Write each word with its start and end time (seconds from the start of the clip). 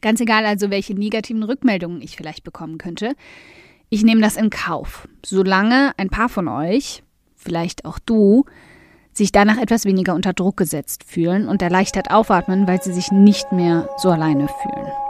Ganz 0.00 0.20
egal 0.20 0.46
also, 0.46 0.70
welche 0.70 0.94
negativen 0.94 1.42
Rückmeldungen 1.42 2.00
ich 2.00 2.16
vielleicht 2.16 2.44
bekommen 2.44 2.78
könnte. 2.78 3.14
Ich 3.88 4.04
nehme 4.04 4.20
das 4.20 4.36
in 4.36 4.50
Kauf, 4.50 5.08
solange 5.24 5.92
ein 5.96 6.10
paar 6.10 6.28
von 6.28 6.48
euch, 6.48 7.02
vielleicht 7.36 7.84
auch 7.84 7.98
du, 7.98 8.44
sich 9.12 9.32
danach 9.32 9.58
etwas 9.58 9.84
weniger 9.84 10.14
unter 10.14 10.32
Druck 10.32 10.56
gesetzt 10.56 11.04
fühlen 11.04 11.48
und 11.48 11.62
erleichtert 11.62 12.10
aufatmen, 12.10 12.68
weil 12.68 12.80
sie 12.80 12.92
sich 12.92 13.10
nicht 13.10 13.50
mehr 13.52 13.88
so 13.98 14.10
alleine 14.10 14.48
fühlen. 14.48 15.09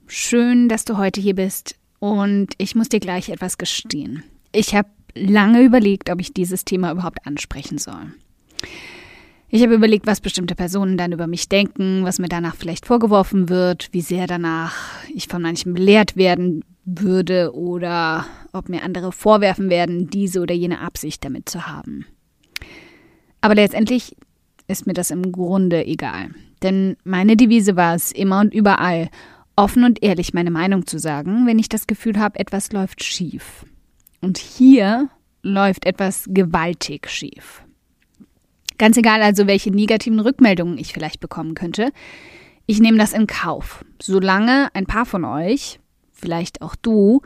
schön, 0.11 0.67
dass 0.67 0.83
du 0.83 0.97
heute 0.97 1.21
hier 1.21 1.35
bist 1.35 1.75
und 1.99 2.49
ich 2.57 2.75
muss 2.75 2.89
dir 2.89 2.99
gleich 2.99 3.29
etwas 3.29 3.57
gestehen. 3.57 4.23
Ich 4.51 4.75
habe 4.75 4.89
lange 5.15 5.61
überlegt, 5.61 6.09
ob 6.09 6.19
ich 6.19 6.33
dieses 6.33 6.65
Thema 6.65 6.91
überhaupt 6.91 7.25
ansprechen 7.25 7.77
soll. 7.77 8.11
Ich 9.47 9.61
habe 9.63 9.73
überlegt, 9.73 10.07
was 10.07 10.21
bestimmte 10.21 10.55
Personen 10.55 10.97
dann 10.97 11.13
über 11.13 11.27
mich 11.27 11.47
denken, 11.47 12.03
was 12.03 12.19
mir 12.19 12.27
danach 12.27 12.55
vielleicht 12.55 12.85
vorgeworfen 12.85 13.47
wird, 13.47 13.89
wie 13.91 14.01
sehr 14.01 14.27
danach 14.27 14.75
ich 15.13 15.27
von 15.27 15.41
manchen 15.41 15.73
belehrt 15.73 16.17
werden 16.17 16.63
würde 16.83 17.53
oder 17.53 18.25
ob 18.51 18.67
mir 18.67 18.83
andere 18.83 19.11
vorwerfen 19.13 19.69
werden, 19.69 20.09
diese 20.09 20.41
oder 20.41 20.53
jene 20.53 20.81
Absicht 20.81 21.23
damit 21.23 21.47
zu 21.47 21.67
haben. 21.67 22.05
Aber 23.39 23.55
letztendlich 23.55 24.15
ist 24.67 24.87
mir 24.87 24.93
das 24.93 25.11
im 25.11 25.31
Grunde 25.31 25.85
egal. 25.85 26.31
Denn 26.63 26.97
meine 27.03 27.37
Devise 27.37 27.75
war 27.75 27.95
es, 27.95 28.11
immer 28.11 28.41
und 28.41 28.53
überall 28.53 29.09
offen 29.61 29.83
und 29.83 30.01
ehrlich 30.01 30.33
meine 30.33 30.51
Meinung 30.51 30.87
zu 30.87 30.97
sagen, 30.97 31.45
wenn 31.45 31.59
ich 31.59 31.69
das 31.69 31.85
Gefühl 31.85 32.17
habe, 32.17 32.39
etwas 32.39 32.71
läuft 32.71 33.03
schief. 33.03 33.65
Und 34.19 34.39
hier 34.39 35.09
läuft 35.43 35.85
etwas 35.85 36.25
gewaltig 36.27 37.09
schief. 37.09 37.63
Ganz 38.79 38.97
egal 38.97 39.21
also, 39.21 39.45
welche 39.45 39.69
negativen 39.69 40.19
Rückmeldungen 40.19 40.79
ich 40.79 40.93
vielleicht 40.93 41.19
bekommen 41.19 41.53
könnte, 41.53 41.91
ich 42.65 42.79
nehme 42.79 42.97
das 42.97 43.13
in 43.13 43.27
Kauf, 43.27 43.85
solange 44.01 44.69
ein 44.73 44.87
paar 44.87 45.05
von 45.05 45.25
euch, 45.25 45.79
vielleicht 46.11 46.61
auch 46.63 46.75
du, 46.75 47.21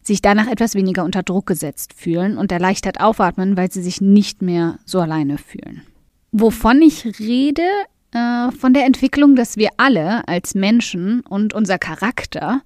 sich 0.00 0.22
danach 0.22 0.46
etwas 0.46 0.74
weniger 0.74 1.04
unter 1.04 1.22
Druck 1.22 1.46
gesetzt 1.46 1.94
fühlen 1.94 2.38
und 2.38 2.52
erleichtert 2.52 3.00
aufatmen, 3.00 3.56
weil 3.56 3.72
sie 3.72 3.82
sich 3.82 4.00
nicht 4.00 4.42
mehr 4.42 4.78
so 4.84 5.00
alleine 5.00 5.38
fühlen. 5.38 5.82
Wovon 6.30 6.82
ich 6.82 7.18
rede, 7.18 7.66
äh, 8.14 8.50
von 8.52 8.72
der 8.72 8.86
Entwicklung, 8.86 9.36
dass 9.36 9.56
wir 9.56 9.70
alle 9.76 10.26
als 10.28 10.54
Menschen 10.54 11.20
und 11.20 11.52
unser 11.52 11.78
Charakter 11.78 12.62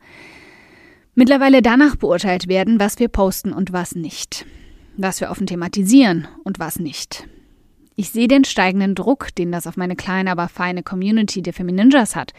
mittlerweile 1.15 1.63
danach 1.63 1.97
beurteilt 1.97 2.49
werden, 2.49 2.79
was 2.79 2.99
wir 2.99 3.09
posten 3.09 3.53
und 3.53 3.73
was 3.73 3.95
nicht. 3.95 4.47
Was 4.97 5.21
wir 5.21 5.31
offen 5.31 5.47
thematisieren 5.47 6.29
und 6.45 6.59
was 6.59 6.79
nicht. 6.79 7.27
Ich 7.97 8.11
sehe 8.11 8.29
den 8.29 8.45
steigenden 8.45 8.95
Druck, 8.95 9.35
den 9.35 9.51
das 9.51 9.67
auf 9.67 9.77
meine 9.77 9.97
kleine, 9.97 10.31
aber 10.31 10.49
feine 10.49 10.85
Community 10.85 11.43
der 11.43 11.53
Femininjas 11.53 12.15
hat, 12.15 12.33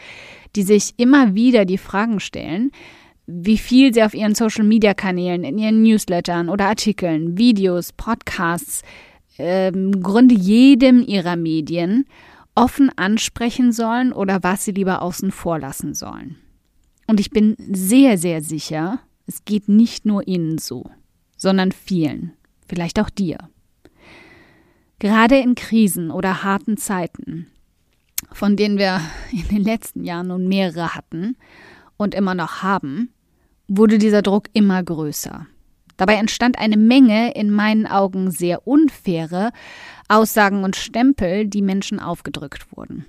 die 0.56 0.62
sich 0.62 0.94
immer 0.96 1.34
wieder 1.34 1.66
die 1.66 1.76
Fragen 1.76 2.20
stellen, 2.20 2.70
wie 3.26 3.58
viel 3.58 3.92
sie 3.92 4.02
auf 4.02 4.14
ihren 4.14 4.34
Social-Media-Kanälen, 4.34 5.44
in 5.44 5.58
ihren 5.58 5.82
Newslettern 5.82 6.48
oder 6.48 6.66
Artikeln, 6.66 7.36
Videos, 7.36 7.92
Podcasts, 7.92 8.82
äh, 9.38 9.68
im 9.68 10.02
Grunde 10.02 10.34
jedem 10.34 11.02
ihrer 11.02 11.36
Medien 11.36 12.06
offen 12.60 12.90
ansprechen 12.96 13.72
sollen 13.72 14.12
oder 14.12 14.42
was 14.42 14.64
sie 14.66 14.72
lieber 14.72 15.00
außen 15.00 15.30
vor 15.30 15.58
lassen 15.58 15.94
sollen. 15.94 16.36
Und 17.06 17.18
ich 17.18 17.30
bin 17.30 17.56
sehr, 17.72 18.18
sehr 18.18 18.42
sicher, 18.42 19.00
es 19.26 19.46
geht 19.46 19.68
nicht 19.68 20.04
nur 20.04 20.28
ihnen 20.28 20.58
so, 20.58 20.90
sondern 21.38 21.72
vielen, 21.72 22.34
vielleicht 22.68 23.00
auch 23.00 23.08
dir. 23.08 23.38
Gerade 24.98 25.38
in 25.38 25.54
Krisen 25.54 26.10
oder 26.10 26.42
harten 26.42 26.76
Zeiten, 26.76 27.46
von 28.30 28.56
denen 28.56 28.76
wir 28.76 29.00
in 29.32 29.48
den 29.48 29.64
letzten 29.64 30.04
Jahren 30.04 30.28
nun 30.28 30.46
mehrere 30.46 30.94
hatten 30.94 31.36
und 31.96 32.14
immer 32.14 32.34
noch 32.34 32.62
haben, 32.62 33.08
wurde 33.68 33.96
dieser 33.96 34.20
Druck 34.20 34.48
immer 34.52 34.82
größer. 34.82 35.46
Dabei 36.00 36.14
entstand 36.14 36.58
eine 36.58 36.78
Menge 36.78 37.34
in 37.34 37.50
meinen 37.50 37.86
Augen 37.86 38.30
sehr 38.30 38.66
unfaire 38.66 39.52
Aussagen 40.08 40.64
und 40.64 40.74
Stempel, 40.74 41.46
die 41.46 41.60
Menschen 41.60 42.00
aufgedrückt 42.00 42.74
wurden. 42.74 43.04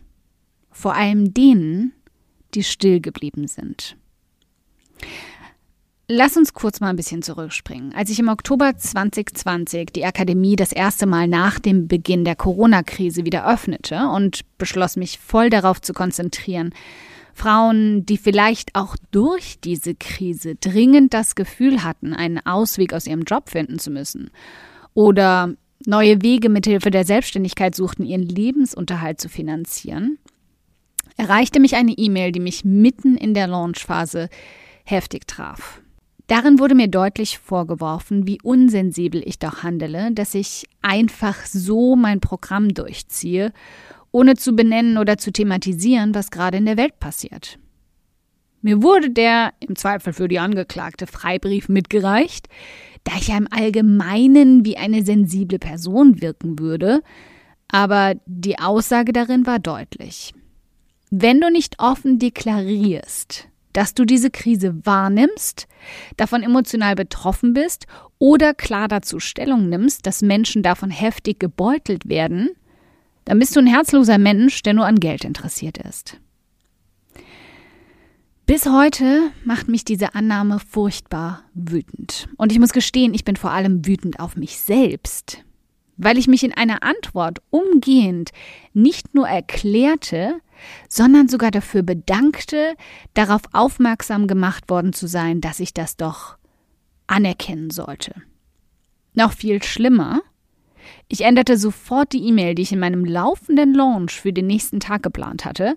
Vor 0.72 0.94
allem 0.94 1.34
denen, 1.34 1.94
die 2.54 2.64
still 2.64 3.00
geblieben 3.00 3.48
sind. 3.48 3.96
Lass 6.10 6.36
uns 6.36 6.54
kurz 6.54 6.82
mal 6.82 6.90
ein 6.90 6.98
bisschen 6.98 7.22
zurückspringen. 7.22 7.96
Als 7.96 8.10
ich 8.10 8.20
im 8.20 8.28
Oktober 8.28 8.76
2020 8.76 9.94
die 9.94 10.04
Akademie 10.04 10.58
das 10.58 10.74
erste 10.74 11.06
Mal 11.06 11.30
nach 11.30 11.60
dem 11.60 11.88
Beginn 11.88 12.26
der 12.26 12.36
Corona-Krise 12.36 13.24
wieder 13.24 13.48
öffnete 13.50 14.10
und 14.10 14.42
beschloss, 14.58 14.98
mich 14.98 15.18
voll 15.18 15.50
darauf 15.50 15.82
zu 15.82 15.94
konzentrieren, 15.94 16.74
Frauen, 17.34 18.06
die 18.06 18.18
vielleicht 18.18 18.76
auch 18.76 18.96
durch 19.12 19.60
diese 19.62 19.96
Krise 19.96 20.56
dringend 20.56 21.14
das 21.14 21.36
Gefühl 21.36 21.84
hatten, 21.84 22.14
einen 22.14 22.40
Ausweg 22.46 22.94
aus 22.94 23.08
ihrem 23.08 23.24
Job 23.24 23.50
finden 23.50 23.80
zu 23.80 23.92
müssen 23.92 24.32
oder 24.94 25.54
neue 25.86 26.22
Wege 26.22 26.50
mithilfe 26.50 26.92
der 26.92 27.06
Selbstständigkeit 27.06 27.76
suchten, 27.76 28.06
ihren 28.06 28.28
Lebensunterhalt 28.28 29.20
zu 29.20 29.30
finanzieren, 29.30 30.20
erreichte 31.18 31.60
mich 31.60 31.76
eine 31.76 31.94
E-Mail, 31.94 32.32
die 32.32 32.40
mich 32.40 32.66
mitten 32.66 33.18
in 33.18 33.34
der 33.34 33.48
Launchphase 33.48 34.30
heftig 34.84 35.28
traf. 35.28 35.82
Darin 36.28 36.60
wurde 36.60 36.76
mir 36.76 36.88
deutlich 36.88 37.40
vorgeworfen, 37.40 38.26
wie 38.26 38.40
unsensibel 38.42 39.22
ich 39.26 39.38
doch 39.38 39.64
handele, 39.64 40.12
dass 40.14 40.34
ich 40.34 40.66
einfach 40.82 41.46
so 41.46 41.96
mein 41.96 42.22
Programm 42.22 42.74
durchziehe 42.74 43.52
ohne 44.12 44.36
zu 44.36 44.54
benennen 44.54 44.98
oder 44.98 45.18
zu 45.18 45.32
thematisieren, 45.32 46.14
was 46.14 46.32
gerade 46.32 46.58
in 46.58 46.66
der 46.66 46.78
Welt 46.78 47.00
passiert. 47.00 47.58
Mir 48.62 48.84
wurde 48.84 49.10
der, 49.10 49.54
im 49.60 49.76
Zweifel 49.76 50.14
für 50.14 50.28
die 50.28 50.40
Angeklagte, 50.40 51.08
Freibrief 51.08 51.68
mitgereicht, 51.68 52.48
da 53.04 53.14
ich 53.18 53.30
ja 53.30 53.38
im 53.38 53.48
Allgemeinen 53.50 54.66
wie 54.66 54.78
eine 54.78 55.04
sensible 55.04 55.58
Person 55.58 56.22
wirken 56.22 56.60
würde, 56.60 57.02
aber 57.70 58.16
die 58.26 58.60
Aussage 58.60 59.14
darin 59.14 59.48
war 59.48 59.60
deutlich. 59.60 60.34
Wenn 61.10 61.42
du 61.42 61.50
nicht 61.50 61.80
offen 61.80 62.20
deklarierst, 62.20 63.48
dass 63.74 63.94
du 63.94 64.06
diese 64.06 64.30
Krise 64.30 64.86
wahrnimmst, 64.86 65.68
davon 66.18 66.44
emotional 66.44 66.96
betroffen 66.96 67.54
bist 67.54 67.88
oder 68.20 68.54
klar 68.54 68.88
dazu 68.88 69.20
Stellung 69.20 69.70
nimmst, 69.70 70.06
dass 70.06 70.22
Menschen 70.22 70.62
davon 70.62 70.92
heftig 70.92 71.40
gebeutelt 71.40 72.08
werden, 72.08 72.50
dann 73.26 73.40
bist 73.40 73.56
du 73.56 73.60
ein 73.60 73.68
herzloser 73.68 74.18
Mensch, 74.18 74.64
der 74.64 74.74
nur 74.74 74.86
an 74.86 75.00
Geld 75.00 75.24
interessiert 75.24 75.78
ist. 75.78 76.18
Bis 78.46 78.66
heute 78.66 79.32
macht 79.46 79.70
mich 79.70 79.86
diese 79.86 80.14
Annahme 80.14 80.60
furchtbar 80.60 81.44
wütend. 81.54 82.28
Und 82.36 82.52
ich 82.52 82.60
muss 82.60 82.74
gestehen, 82.74 83.14
ich 83.14 83.24
bin 83.24 83.38
vor 83.38 83.52
allem 83.52 83.86
wütend 83.86 84.20
auf 84.20 84.36
mich 84.36 84.60
selbst, 84.60 85.46
weil 85.96 86.18
ich 86.18 86.28
mich 86.28 86.44
in 86.44 86.54
einer 86.54 86.84
Antwort 86.84 87.40
umgehend 87.50 88.32
nicht 88.74 89.16
nur 89.16 89.28
erklärte, 89.28 90.42
sondern 90.90 91.30
sogar 91.30 91.52
dafür 91.52 91.84
bedankte, 91.84 92.76
darauf 93.14 93.42
aufmerksam 93.54 94.28
gemacht 94.28 94.70
worden 94.70 94.92
zu 94.92 95.08
sein, 95.08 95.40
dass 95.40 95.60
ich 95.60 95.74
das 95.74 95.96
doch 95.96 96.38
anerkennen 97.08 97.70
sollte. 97.70 98.16
Noch 99.14 99.34
viel 99.34 99.64
schlimmer, 99.64 100.22
ich 101.08 101.22
änderte 101.22 101.58
sofort 101.58 102.14
die 102.14 102.28
E-Mail, 102.28 102.56
die 102.56 102.62
ich 102.62 102.72
in 102.72 102.80
meinem 102.80 103.06
laufenden 103.06 103.74
Launch 103.74 104.20
für 104.20 104.34
den 104.34 104.48
nächsten 104.48 104.80
Tag 104.80 105.04
geplant 105.04 105.46
hatte, 105.46 105.76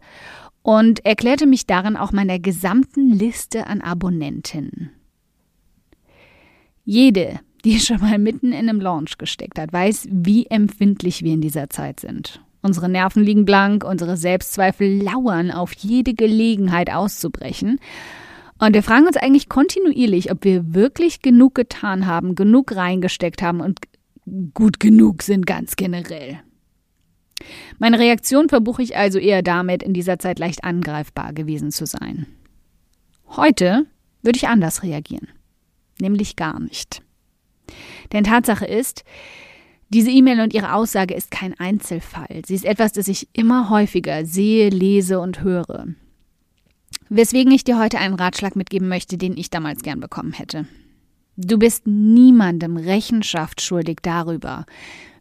und 0.62 1.04
erklärte 1.04 1.46
mich 1.46 1.66
darin 1.66 1.96
auch 1.96 2.12
meiner 2.12 2.38
gesamten 2.38 3.12
Liste 3.12 3.66
an 3.66 3.82
Abonnentinnen. 3.82 4.90
Jede, 6.84 7.40
die 7.64 7.78
schon 7.80 8.00
mal 8.00 8.18
mitten 8.18 8.52
in 8.52 8.68
einem 8.68 8.80
Launch 8.80 9.18
gesteckt 9.18 9.58
hat, 9.58 9.72
weiß, 9.72 10.08
wie 10.10 10.46
empfindlich 10.46 11.22
wir 11.22 11.34
in 11.34 11.42
dieser 11.42 11.68
Zeit 11.70 12.00
sind. 12.00 12.40
Unsere 12.62 12.88
Nerven 12.88 13.22
liegen 13.22 13.44
blank, 13.44 13.84
unsere 13.84 14.16
Selbstzweifel 14.16 15.02
lauern 15.02 15.50
auf 15.50 15.74
jede 15.74 16.14
Gelegenheit 16.14 16.90
auszubrechen. 16.90 17.78
Und 18.58 18.72
wir 18.72 18.82
fragen 18.82 19.06
uns 19.06 19.18
eigentlich 19.18 19.50
kontinuierlich, 19.50 20.32
ob 20.32 20.44
wir 20.44 20.72
wirklich 20.72 21.20
genug 21.20 21.54
getan 21.54 22.06
haben, 22.06 22.34
genug 22.34 22.74
reingesteckt 22.74 23.42
haben 23.42 23.60
und 23.60 23.80
gut 24.54 24.80
genug 24.80 25.22
sind 25.22 25.46
ganz 25.46 25.76
generell. 25.76 26.40
Meine 27.78 27.98
Reaktion 27.98 28.48
verbuche 28.48 28.82
ich 28.82 28.96
also 28.96 29.18
eher 29.18 29.42
damit, 29.42 29.82
in 29.82 29.92
dieser 29.92 30.18
Zeit 30.18 30.38
leicht 30.38 30.64
angreifbar 30.64 31.32
gewesen 31.32 31.70
zu 31.70 31.86
sein. 31.86 32.26
Heute 33.28 33.86
würde 34.22 34.36
ich 34.36 34.48
anders 34.48 34.82
reagieren, 34.82 35.28
nämlich 36.00 36.36
gar 36.36 36.60
nicht. 36.60 37.02
Denn 38.12 38.24
Tatsache 38.24 38.64
ist, 38.64 39.04
diese 39.88 40.10
E-Mail 40.10 40.40
und 40.40 40.54
ihre 40.54 40.72
Aussage 40.72 41.14
ist 41.14 41.30
kein 41.30 41.58
Einzelfall. 41.58 42.42
Sie 42.46 42.54
ist 42.54 42.64
etwas, 42.64 42.92
das 42.92 43.08
ich 43.08 43.28
immer 43.32 43.70
häufiger 43.70 44.24
sehe, 44.24 44.70
lese 44.70 45.20
und 45.20 45.42
höre. 45.42 45.86
Weswegen 47.08 47.52
ich 47.52 47.64
dir 47.64 47.78
heute 47.78 47.98
einen 47.98 48.14
Ratschlag 48.14 48.56
mitgeben 48.56 48.88
möchte, 48.88 49.18
den 49.18 49.36
ich 49.36 49.50
damals 49.50 49.82
gern 49.82 50.00
bekommen 50.00 50.32
hätte. 50.32 50.66
Du 51.36 51.58
bist 51.58 51.86
niemandem 51.86 52.76
Rechenschaft 52.76 53.60
schuldig 53.60 53.98
darüber, 54.02 54.66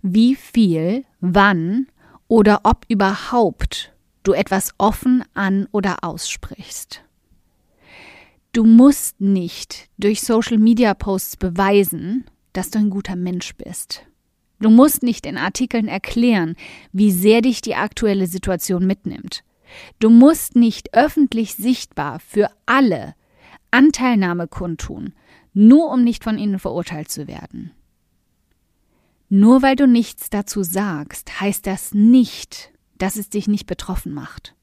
wie 0.02 0.36
viel, 0.36 1.06
wann 1.22 1.88
oder 2.28 2.62
ob 2.64 2.86
überhaupt 2.88 3.94
du 4.22 4.34
etwas 4.34 4.74
offen 4.78 5.24
an 5.34 5.68
oder 5.72 6.04
aussprichst. 6.04 7.04
Du 8.52 8.64
musst 8.64 9.20
nicht 9.20 9.90
durch 9.98 10.22
Social 10.22 10.60
Media 10.60 10.94
Posts 10.94 11.38
beweisen, 11.38 12.26
dass 12.54 12.70
du 12.70 12.78
ein 12.78 12.92
guter 12.92 13.16
Mensch 13.16 13.56
bist. 13.56 14.06
Du 14.60 14.70
musst 14.70 15.02
nicht 15.02 15.26
in 15.26 15.38
Artikeln 15.38 15.88
erklären, 15.88 16.56
wie 16.92 17.12
sehr 17.12 17.42
dich 17.42 17.62
die 17.62 17.76
aktuelle 17.76 18.28
Situation 18.28 18.86
mitnimmt. 18.86 19.44
Du 20.00 20.12
musst 20.12 20.56
nicht 20.56 20.94
öffentlich 20.94 21.56
sichtbar 21.56 22.20
für 22.20 22.50
alle 22.68 23.16
Anteilnahme 23.74 24.48
kundtun, 24.48 25.14
nur 25.54 25.90
um 25.92 26.04
nicht 26.04 26.24
von 26.24 26.38
ihnen 26.38 26.60
verurteilt 26.60 27.10
zu 27.10 27.28
werden. 27.28 27.72
Nur 29.30 29.64
weil 29.64 29.76
du 29.76 29.88
nichts 29.88 30.30
dazu 30.30 30.62
sagst, 30.62 31.42
heißt 31.42 31.66
das 31.66 31.94
nicht, 31.94 32.72
dass 33.00 33.16
es 33.16 33.30
dich 33.30 33.48
nicht 33.48 33.66
betroffen 33.66 34.14
macht. 34.14 34.54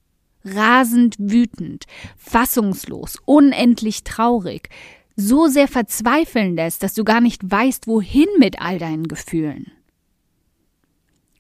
Rasend 0.45 1.17
wütend, 1.19 1.87
fassungslos, 2.17 3.19
unendlich 3.25 4.05
traurig, 4.05 4.69
so 5.17 5.49
sehr 5.49 5.67
verzweifeln 5.67 6.55
lässt, 6.55 6.83
dass 6.83 6.95
du 6.95 7.03
gar 7.03 7.21
nicht 7.21 7.43
weißt, 7.45 7.89
wohin 7.89 8.29
mit 8.39 8.61
all 8.61 8.79
deinen 8.79 9.09
Gefühlen. 9.09 9.73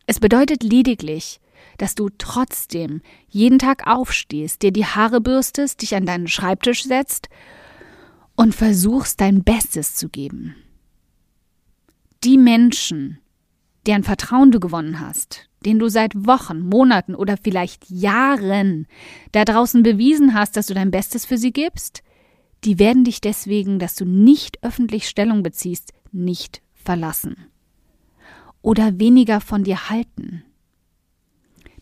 Es 0.07 0.19
bedeutet 0.19 0.65
lediglich, 0.65 1.41
dass 1.79 1.95
du 1.95 2.11
trotzdem 2.19 3.01
jeden 3.29 3.61
Tag 3.61 3.87
aufstehst, 3.87 4.63
dir 4.63 4.73
die 4.73 4.85
Haare 4.85 5.21
bürstest, 5.21 5.83
dich 5.83 5.95
an 5.95 6.05
deinen 6.05 6.27
Schreibtisch 6.27 6.83
setzt 6.83 7.29
und 8.41 8.55
versuchst 8.55 9.21
dein 9.21 9.45
Bestes 9.45 9.97
zu 9.97 10.09
geben. 10.09 10.55
Die 12.25 12.39
Menschen, 12.39 13.19
deren 13.85 14.03
Vertrauen 14.03 14.51
du 14.51 14.61
gewonnen 14.61 14.99
hast, 14.99 15.51
den 15.67 15.79
du 15.79 15.91
seit 15.91 16.15
Wochen, 16.27 16.61
Monaten 16.61 17.15
oder 17.15 17.37
vielleicht 17.37 17.91
Jahren 17.91 18.87
da 19.33 19.45
draußen 19.45 19.83
bewiesen 19.83 20.33
hast, 20.33 20.57
dass 20.57 20.69
du 20.69 20.73
dein 20.73 20.91
Bestes 20.91 21.27
für 21.27 21.37
sie 21.37 21.53
gibst, 21.53 22.03
die 22.65 22.79
werden 22.79 23.05
dich 23.05 23.21
deswegen, 23.21 23.79
dass 23.79 23.95
du 23.95 24.07
nicht 24.07 24.65
öffentlich 24.65 25.07
Stellung 25.07 25.43
beziehst, 25.43 25.93
nicht 26.11 26.63
verlassen 26.73 27.37
oder 28.63 28.99
weniger 28.99 29.43
von 29.43 29.65
dir 29.65 29.91
halten. 29.91 30.45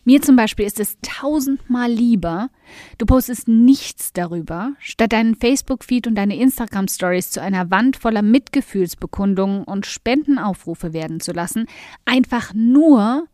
Mir 0.09 0.23
zum 0.23 0.35
Beispiel 0.35 0.65
ist 0.65 0.79
es 0.79 0.97
tausendmal 1.03 1.91
lieber, 1.91 2.49
du 2.97 3.05
postest 3.05 3.47
nichts 3.47 4.11
darüber, 4.11 4.73
statt 4.79 5.13
deinen 5.13 5.35
Facebook-Feed 5.35 6.07
und 6.07 6.15
deine 6.15 6.35
Instagram-Stories 6.35 7.29
zu 7.29 7.43
einer 7.43 7.69
Wand 7.69 7.95
voller 7.95 8.23
Mitgefühlsbekundungen 8.23 9.63
und 9.65 9.85
Spendenaufrufe 9.85 10.93
werden 10.93 11.19
zu 11.19 11.31
lassen, 11.31 11.67
einfach 12.05 12.55
nur, 12.55 13.27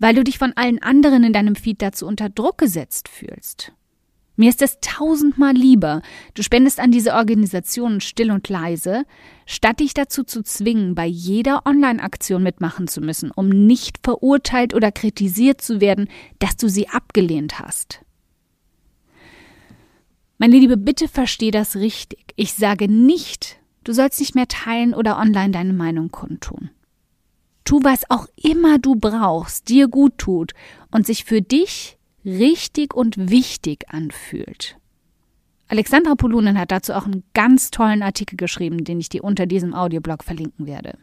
weil 0.00 0.14
du 0.14 0.22
dich 0.22 0.36
von 0.36 0.52
allen 0.54 0.82
anderen 0.82 1.24
in 1.24 1.32
deinem 1.32 1.56
Feed 1.56 1.80
dazu 1.80 2.06
unter 2.06 2.28
Druck 2.28 2.58
gesetzt 2.58 3.08
fühlst. 3.08 3.72
Mir 4.36 4.48
ist 4.48 4.62
es 4.62 4.78
tausendmal 4.80 5.52
lieber, 5.52 6.00
du 6.34 6.42
spendest 6.42 6.80
an 6.80 6.90
diese 6.90 7.12
Organisationen 7.14 8.00
still 8.00 8.30
und 8.30 8.48
leise, 8.48 9.04
statt 9.44 9.80
dich 9.80 9.92
dazu 9.92 10.24
zu 10.24 10.42
zwingen, 10.42 10.94
bei 10.94 11.06
jeder 11.06 11.66
Online-Aktion 11.66 12.42
mitmachen 12.42 12.88
zu 12.88 13.02
müssen, 13.02 13.30
um 13.30 13.48
nicht 13.48 13.98
verurteilt 14.02 14.74
oder 14.74 14.90
kritisiert 14.90 15.60
zu 15.60 15.80
werden, 15.82 16.08
dass 16.38 16.56
du 16.56 16.68
sie 16.68 16.88
abgelehnt 16.88 17.58
hast. 17.58 18.00
Meine 20.38 20.58
Liebe, 20.58 20.76
bitte 20.76 21.08
versteh 21.08 21.50
das 21.50 21.76
richtig. 21.76 22.32
Ich 22.34 22.54
sage 22.54 22.88
nicht, 22.88 23.58
du 23.84 23.92
sollst 23.92 24.18
nicht 24.18 24.34
mehr 24.34 24.48
teilen 24.48 24.94
oder 24.94 25.18
online 25.18 25.50
deine 25.50 25.74
Meinung 25.74 26.10
kundtun. 26.10 26.70
Tu, 27.64 27.80
was 27.84 28.10
auch 28.10 28.26
immer 28.36 28.78
du 28.78 28.96
brauchst, 28.96 29.68
dir 29.68 29.88
gut 29.88 30.18
tut 30.18 30.52
und 30.90 31.06
sich 31.06 31.24
für 31.24 31.42
dich 31.42 31.96
richtig 32.24 32.94
und 32.94 33.30
wichtig 33.30 33.84
anfühlt. 33.88 34.76
Alexandra 35.68 36.14
Polunen 36.14 36.58
hat 36.58 36.70
dazu 36.70 36.92
auch 36.92 37.06
einen 37.06 37.24
ganz 37.32 37.70
tollen 37.70 38.02
Artikel 38.02 38.36
geschrieben, 38.36 38.84
den 38.84 39.00
ich 39.00 39.08
dir 39.08 39.24
unter 39.24 39.46
diesem 39.46 39.74
Audioblog 39.74 40.22
verlinken 40.22 40.66
werde. 40.66 40.98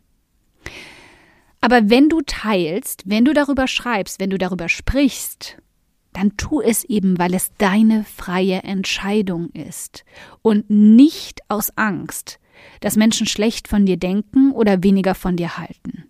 Aber 1.62 1.90
wenn 1.90 2.08
du 2.08 2.22
teilst, 2.22 3.04
wenn 3.06 3.26
du 3.26 3.34
darüber 3.34 3.68
schreibst, 3.68 4.20
wenn 4.20 4.30
du 4.30 4.38
darüber 4.38 4.70
sprichst, 4.70 5.58
dann 6.14 6.38
tu 6.38 6.62
es 6.62 6.84
eben, 6.84 7.18
weil 7.20 7.34
es 7.34 7.52
deine 7.58 8.04
freie 8.04 8.64
Entscheidung 8.64 9.50
ist 9.52 10.06
und 10.42 10.70
nicht 10.70 11.42
aus 11.50 11.76
Angst, 11.78 12.40
dass 12.82 12.96
Menschen 12.96 13.28
schlecht 13.28 13.68
von 13.68 13.86
dir 13.86 13.98
denken 13.98 14.52
oder 14.52 14.84
weniger 14.84 15.16
von 15.16 15.36
dir 15.36 15.58
halten. 15.58 16.06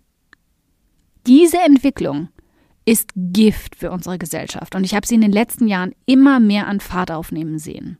Diese 1.26 1.58
Entwicklung 1.58 2.28
ist 2.90 3.12
Gift 3.14 3.76
für 3.76 3.92
unsere 3.92 4.18
Gesellschaft. 4.18 4.74
Und 4.74 4.82
ich 4.82 4.96
habe 4.96 5.06
sie 5.06 5.14
in 5.14 5.20
den 5.20 5.30
letzten 5.30 5.68
Jahren 5.68 5.94
immer 6.06 6.40
mehr 6.40 6.66
an 6.66 6.80
Fahrt 6.80 7.12
aufnehmen 7.12 7.60
sehen. 7.60 7.98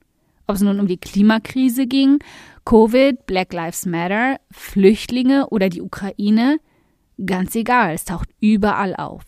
Ob 0.49 0.57
es 0.57 0.63
nun 0.63 0.81
um 0.81 0.89
die 0.89 0.97
Klimakrise 0.97 1.87
ging, 1.87 2.19
Covid, 2.65 3.25
Black 3.25 3.53
Lives 3.53 3.87
Matter, 3.87 4.41
Flüchtlinge 4.51 5.49
oder 5.51 5.69
die 5.69 5.81
Ukraine, 5.81 6.59
ganz 7.25 7.55
egal, 7.55 7.95
es 7.95 8.05
taucht 8.05 8.31
überall 8.41 8.97
auf. 8.97 9.23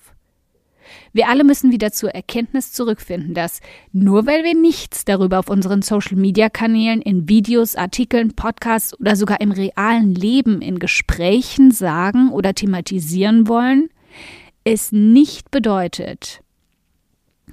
Wir 1.13 1.29
alle 1.29 1.45
müssen 1.45 1.71
wieder 1.71 1.93
zur 1.93 2.11
Erkenntnis 2.11 2.73
zurückfinden, 2.73 3.33
dass 3.33 3.61
nur 3.93 4.27
weil 4.27 4.43
wir 4.43 4.57
nichts 4.57 5.05
darüber 5.05 5.39
auf 5.39 5.49
unseren 5.49 5.81
Social-Media-Kanälen, 5.81 7.01
in 7.01 7.29
Videos, 7.29 7.77
Artikeln, 7.77 8.35
Podcasts 8.35 8.99
oder 8.99 9.15
sogar 9.15 9.41
im 9.41 9.53
realen 9.53 10.13
Leben 10.13 10.61
in 10.61 10.81
Gesprächen 10.81 11.71
sagen 11.71 12.33
oder 12.33 12.53
thematisieren 12.53 13.47
wollen, 13.47 13.91
es 14.65 14.93
nicht 14.93 15.51
bedeutet, 15.51 16.43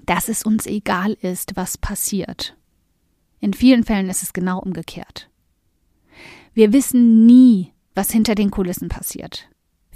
dass 0.05 0.29
es 0.29 0.43
uns 0.43 0.65
egal 0.65 1.13
ist, 1.21 1.55
was 1.55 1.77
passiert. 1.77 2.55
In 3.39 3.53
vielen 3.53 3.83
Fällen 3.83 4.09
ist 4.09 4.23
es 4.23 4.33
genau 4.33 4.59
umgekehrt. 4.59 5.29
Wir 6.53 6.73
wissen 6.73 7.25
nie, 7.25 7.73
was 7.95 8.11
hinter 8.11 8.35
den 8.35 8.51
Kulissen 8.51 8.89
passiert. 8.89 9.49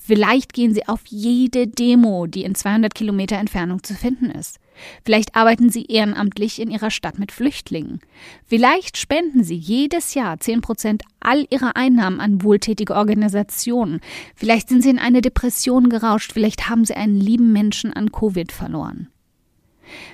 Vielleicht 0.05 0.51
gehen 0.51 0.73
Sie 0.73 0.85
auf 0.85 0.99
jede 1.05 1.65
Demo, 1.65 2.27
die 2.27 2.43
in 2.43 2.55
200 2.55 2.93
Kilometer 2.93 3.37
Entfernung 3.37 3.83
zu 3.83 3.93
finden 3.93 4.29
ist. 4.29 4.59
Vielleicht 5.05 5.33
arbeiten 5.33 5.69
Sie 5.69 5.85
ehrenamtlich 5.85 6.59
in 6.59 6.69
Ihrer 6.69 6.91
Stadt 6.91 7.19
mit 7.19 7.31
Flüchtlingen. 7.31 8.01
Vielleicht 8.45 8.97
spenden 8.97 9.45
Sie 9.45 9.55
jedes 9.55 10.13
Jahr 10.13 10.37
10 10.41 10.59
Prozent 10.59 11.03
all 11.21 11.47
Ihrer 11.49 11.77
Einnahmen 11.77 12.19
an 12.19 12.43
wohltätige 12.43 12.95
Organisationen. 12.95 14.01
Vielleicht 14.35 14.67
sind 14.67 14.81
Sie 14.81 14.89
in 14.89 14.99
eine 14.99 15.21
Depression 15.21 15.87
gerauscht. 15.87 16.33
Vielleicht 16.33 16.69
haben 16.69 16.83
Sie 16.83 16.95
einen 16.95 17.21
lieben 17.21 17.53
Menschen 17.53 17.93
an 17.93 18.11
Covid 18.11 18.51
verloren. 18.51 19.07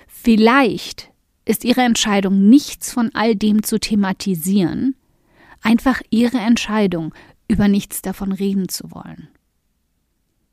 Vielleicht 0.07 1.09
ist 1.45 1.65
Ihre 1.65 1.81
Entscheidung, 1.81 2.47
nichts 2.47 2.93
von 2.93 3.09
all 3.15 3.35
dem 3.35 3.63
zu 3.63 3.79
thematisieren, 3.79 4.93
einfach 5.63 5.99
Ihre 6.11 6.37
Entscheidung, 6.37 7.11
über 7.47 7.67
nichts 7.67 8.03
davon 8.03 8.31
reden 8.31 8.69
zu 8.69 8.91
wollen. 8.91 9.29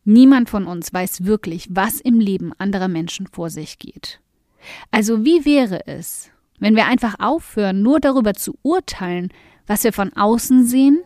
Niemand 0.09 0.49
von 0.49 0.69
uns 0.69 0.95
weiß 0.95 1.25
wirklich, 1.25 1.67
was 1.69 2.01
im 2.01 2.21
Leben 2.21 2.53
anderer 2.59 2.87
Menschen 2.87 3.27
vor 3.27 3.51
sich 3.51 3.81
geht. 3.81 4.21
Also 4.93 5.25
wie 5.25 5.45
wäre 5.45 5.89
es, 5.89 6.31
wenn 6.61 6.77
wir 6.77 6.87
einfach 6.87 7.17
aufhören, 7.19 7.83
nur 7.83 7.99
darüber 7.99 8.35
zu 8.35 8.57
urteilen, 8.63 9.33
was 9.67 9.83
wir 9.83 9.93
von 9.93 10.13
außen 10.13 10.65
sehen 10.65 11.01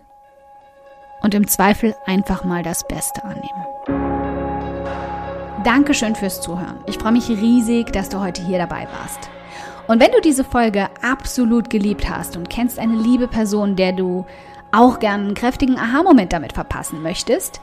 und 1.23 1.35
im 1.35 1.49
Zweifel 1.49 1.95
einfach 2.04 2.45
mal 2.45 2.62
das 2.62 2.87
Beste 2.87 3.25
annehmen. 3.25 3.64
Dankeschön 5.64 6.14
fürs 6.14 6.42
Zuhören. 6.42 6.76
Ich 6.87 6.99
freue 6.99 7.12
mich 7.12 7.30
riesig, 7.30 7.87
dass 7.95 8.11
du 8.11 8.21
heute 8.21 8.45
hier 8.45 8.59
dabei 8.59 8.87
warst. 9.00 9.30
Und 9.88 9.99
wenn 9.99 10.12
du 10.12 10.21
diese 10.21 10.45
Folge 10.45 10.90
absolut 11.00 11.71
geliebt 11.71 12.07
hast 12.07 12.37
und 12.37 12.50
kennst 12.50 12.78
eine 12.78 12.97
liebe 12.97 13.28
Person, 13.28 13.76
der 13.76 13.92
du 13.92 14.26
auch 14.73 14.99
gern 14.99 15.21
einen 15.23 15.35
kräftigen 15.35 15.78
Aha-Moment 15.78 16.35
damit 16.35 16.52
verpassen 16.52 17.02
möchtest, 17.02 17.62